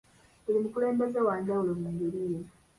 [0.43, 2.39] Buli mukulembeze wa njawulo mu ngeri ye.